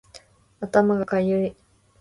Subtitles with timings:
[0.61, 1.55] 頭がかゆい